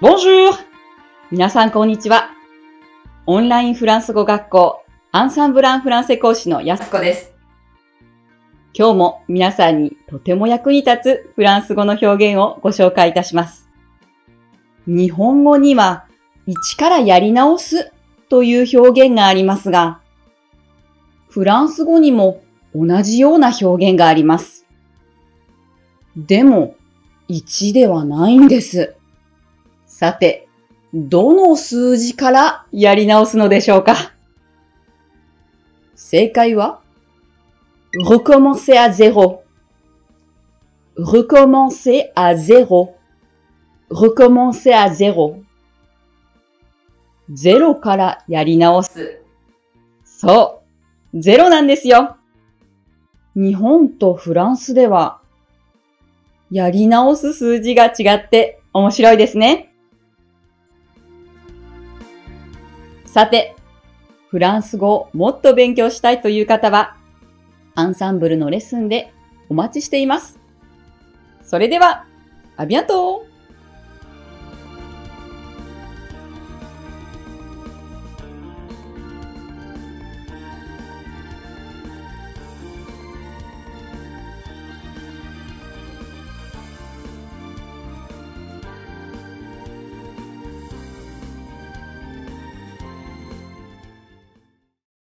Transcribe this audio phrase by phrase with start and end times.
[0.00, 0.52] Bonjour!
[1.30, 2.30] 皆さんこんにちは。
[3.26, 7.34] オンラインフランス語学校アンサンブランフランセ講師のやすこです。
[8.72, 13.68] 今日も皆さんにとても役に立つフランス語の表現をご紹介いたします。
[14.86, 16.06] 日本語には
[16.46, 17.92] 一からやり直す
[18.30, 20.00] という表現がありますが、
[21.28, 22.40] フランス語にも
[22.74, 24.66] 同じような表現があります。
[26.16, 26.74] でも、
[27.28, 28.96] 1ではないんです。
[29.92, 30.46] さて、
[30.94, 34.14] どの数字からやり直すのでしょうか？
[35.94, 36.80] 正解は、
[38.08, 39.40] recommencer à zéro,
[40.96, 42.94] recommencer à zéro,
[43.90, 45.42] recommencer à zéro
[47.32, 49.22] ゼロからやり直す。
[50.04, 50.62] そ
[51.12, 52.16] う、ゼロなんですよ。
[53.34, 55.20] 日本とフランスでは、
[56.50, 59.69] やり直す数字が違って面白いですね。
[63.12, 63.56] さて、
[64.28, 66.96] フランス語をもっと勉強したいという方は、
[67.74, 69.12] アンサンブルのレッスンで
[69.48, 70.38] お待ちしています。
[71.42, 72.06] それでは、
[72.56, 73.26] アビアント